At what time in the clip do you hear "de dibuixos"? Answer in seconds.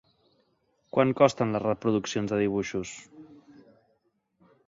2.33-2.93